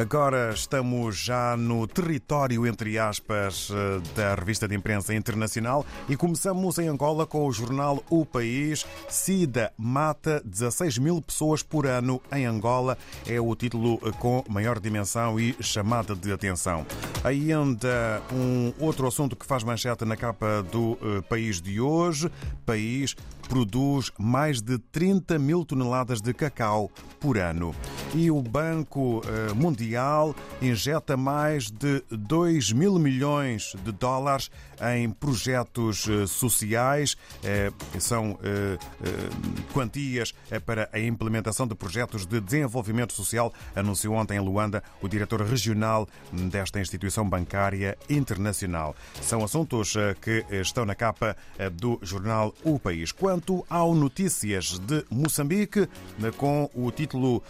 [0.00, 3.70] Agora estamos já no território, entre aspas,
[4.16, 8.86] da revista de imprensa internacional e começamos em Angola com o jornal O País.
[9.10, 12.96] SIDA mata 16 mil pessoas por ano em Angola.
[13.26, 16.86] É o título com maior dimensão e chamada de atenção.
[17.22, 22.32] Ainda um outro assunto que faz manchete na capa do eh, País de hoje.
[22.64, 23.14] País
[23.50, 26.90] produz mais de 30 mil toneladas de cacau
[27.20, 27.74] por ano.
[28.12, 34.50] E o Banco eh, Mundial injeta mais de 2 mil milhões de dólares
[34.96, 37.16] em projetos eh, sociais.
[37.44, 37.70] Eh,
[38.00, 38.38] são
[39.72, 40.34] quantias
[40.64, 46.08] para a implementação de projetos de desenvolvimento social, anunciou ontem em Luanda o diretor regional
[46.32, 48.96] desta instituição bancária internacional.
[49.20, 51.36] São assuntos que estão na capa
[51.72, 53.12] do jornal O País.
[53.12, 55.88] Quanto ao Notícias de Moçambique,
[56.36, 57.42] com o título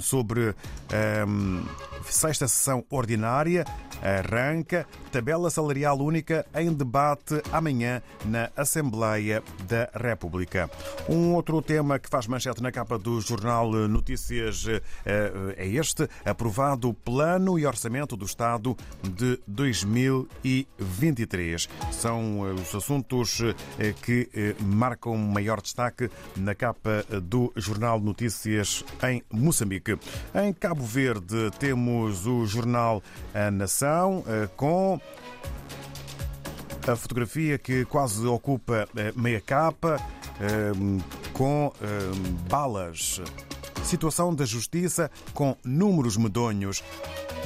[0.00, 0.54] sobre um,
[0.92, 1.62] ehm,
[2.04, 3.64] sexta sessão ordinária,
[4.02, 10.70] arranca tabela salarial única em debate amanhã na Assembleia da República.
[11.08, 14.80] Um outro tema que faz manchete na capa do jornal Notícias eh,
[15.56, 21.68] é este: aprovado o Plano e Orçamento do Estado de 2023.
[21.92, 23.42] São eh, os assuntos
[24.02, 29.98] que marcam maior destaque na capa do Jornal Notícias em Moçambique.
[30.34, 33.02] Em Cabo Verde temos o jornal
[33.34, 35.00] A Nação eh, com
[36.86, 40.00] a fotografia que quase ocupa eh, meia capa
[40.40, 40.72] eh,
[41.32, 41.72] com
[42.48, 43.20] balas.
[43.84, 46.82] Situação da justiça com números medonhos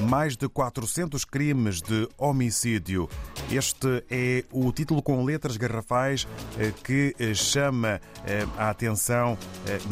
[0.01, 3.09] mais de 400 crimes de homicídio.
[3.51, 6.27] Este é o título com letras garrafais
[6.59, 9.39] eh, que eh, chama eh, a atenção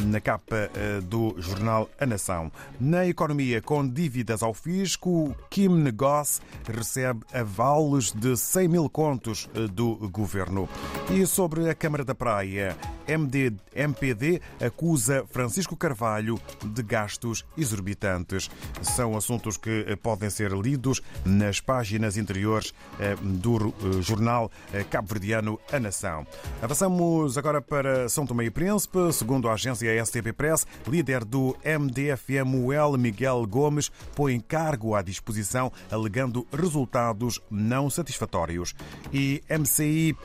[0.06, 0.70] na capa
[1.04, 2.50] do jornal A Nação.
[2.80, 9.96] Na economia, com dívidas ao fisco, Kim Negócio recebe avalos de 100 mil contos do
[10.10, 10.68] governo.
[11.10, 18.50] E sobre a Câmara da Praia, MD, MPD acusa Francisco Carvalho de gastos exorbitantes.
[18.82, 25.58] São assuntos que podem ser lidos nas páginas interiores eh, do eh, jornal eh, cabo-verdiano
[25.72, 26.26] A Nação.
[26.62, 29.12] Avançamos agora para São Tomé e Príncipe.
[29.12, 36.46] Segundo a agência STP Press, líder do MDFMUL, Miguel Gomes, põe cargo à disposição alegando
[36.52, 38.74] resultados não satisfatórios.
[39.12, 40.18] E MCI-PS-PUN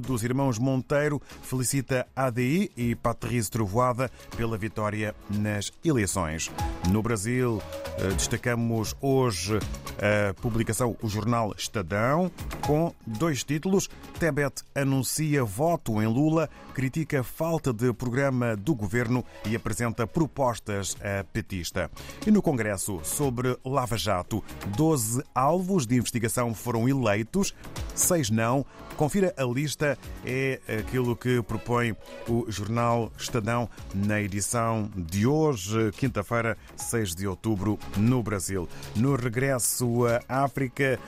[0.00, 6.50] dos irmãos Monteiro felicita ADI e Patrícia Trovoada pela vitória nas eleições.
[6.90, 7.60] No Brasil,
[7.98, 9.58] eh, destacamos hoje
[9.98, 12.30] a publicação O Jornal Estadão,
[12.60, 13.88] com dois títulos.
[14.20, 21.24] Tebet anuncia voto em Lula, critica falta de programa do governo e apresenta propostas a
[21.24, 21.90] petista.
[22.26, 24.44] E no Congresso, sobre Lava Jato,
[24.76, 27.54] 12 alvos de investigação foram eleitos,
[27.94, 28.64] seis não.
[28.96, 31.94] Confira a lista, é aquilo que propõe
[32.26, 38.68] o Jornal Estadão na edição de hoje, quinta-feira, 6 de outubro, no Brasil.
[38.94, 40.98] No regresso à África,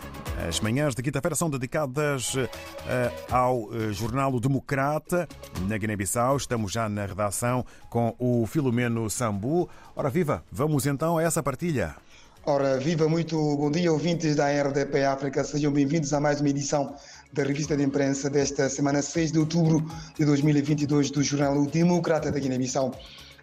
[0.48, 5.28] as manhãs de quinta-feira são dedicadas eh, ao eh, jornal O Democrata,
[5.66, 6.36] na Guiné-Bissau.
[6.36, 9.68] Estamos já na redação com o Filomeno Sambu.
[9.94, 11.96] Ora viva, vamos então a essa partilha.
[12.46, 15.44] Ora, viva muito bom dia, ouvintes da RDP África.
[15.44, 16.94] Sejam bem-vindos a mais uma edição
[17.30, 19.84] da revista de imprensa desta semana 6 de outubro
[20.16, 22.94] de 2022 do jornal O Democrata da Guiné-Bissau.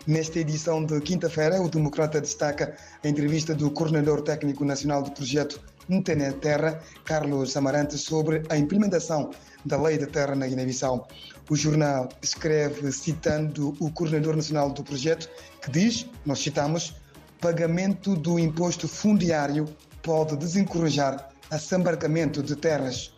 [0.07, 5.59] Nesta edição de quinta-feira, o Democrata destaca a entrevista do coordenador técnico nacional do projeto
[5.89, 9.31] Internet Terra, Carlos Amarante, sobre a implementação
[9.65, 11.07] da lei da terra na Guiné-Bissau.
[11.49, 15.27] O jornal escreve citando o coordenador nacional do projeto,
[15.59, 16.93] que diz, nós citamos,
[17.41, 19.65] pagamento do imposto fundiário
[20.03, 23.11] pode desencorajar assambarcamento de terras.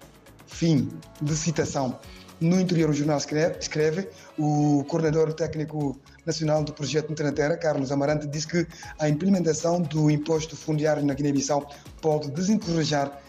[0.48, 0.90] Fim
[1.22, 2.00] de citação.
[2.40, 8.28] No interior, o jornal escreve, escreve o coordenador técnico nacional do projeto Terra, Carlos Amarante,
[8.28, 8.68] diz que
[9.00, 11.68] a implementação do imposto fundiário na Guiné-Bissau
[12.00, 13.19] pode desencorajar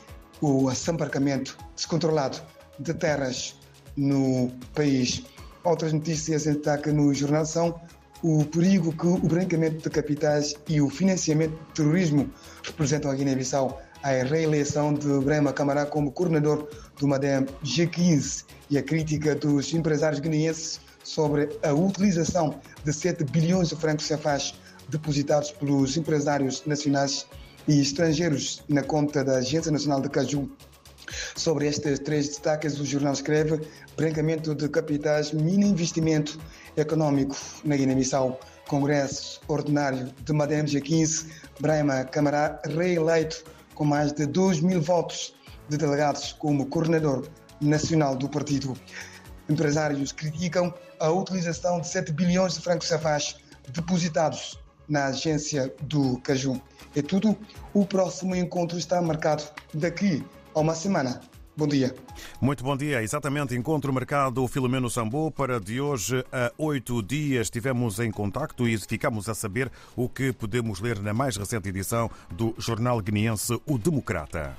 [0.43, 2.39] o assambarcamento descontrolado
[2.79, 3.59] de terras
[3.97, 5.23] no país.
[5.65, 7.81] Outras notícias em destaque no jornal são
[8.23, 12.29] o perigo que o branqueamento de capitais e o financiamento do terrorismo
[12.65, 16.69] representam a Guiné-Bissau a reeleição de Brema Camará como coordenador
[16.99, 23.69] do MADEM G15 e a crítica dos empresários guineenses sobre a utilização de 7 bilhões
[23.69, 24.55] de francos CFAs
[24.89, 27.27] depositados pelos empresários nacionais
[27.67, 30.51] e estrangeiros na conta da Agência Nacional de Caju.
[31.37, 33.61] Sobre estes três destaques, o jornal escreve
[33.97, 36.39] branqueamento de capitais, mini investimento
[36.77, 38.39] econômico na Guiné-Bissau.
[38.69, 41.27] Congresso Ordinário de Madem G15,
[41.59, 43.43] Brahma Camará, reeleito
[43.75, 45.35] com mais de 2 mil votos
[45.71, 47.27] de delegados como coordenador
[47.61, 48.77] nacional do partido.
[49.49, 53.37] Empresários criticam a utilização de 7 bilhões de francos cefais
[53.71, 54.59] depositados
[54.89, 56.61] na agência do Caju.
[56.95, 57.37] É tudo.
[57.73, 59.45] O próximo encontro está marcado
[59.75, 60.25] daqui
[60.59, 61.21] a uma semana.
[61.57, 61.95] Bom dia.
[62.41, 63.03] Muito bom dia.
[63.03, 67.47] Exatamente, encontro marcado Filomeno Sambo para de hoje a oito dias.
[67.47, 72.09] Estivemos em contacto e ficamos a saber o que podemos ler na mais recente edição
[72.31, 74.57] do jornal guineense O Democrata.